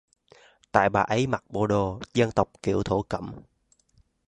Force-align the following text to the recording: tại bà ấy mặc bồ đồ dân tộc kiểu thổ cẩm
tại 0.71 0.89
bà 0.89 1.01
ấy 1.01 1.27
mặc 1.27 1.43
bồ 1.49 1.67
đồ 1.67 1.99
dân 2.13 2.31
tộc 2.31 2.49
kiểu 2.63 2.83
thổ 2.83 3.01
cẩm 3.01 3.31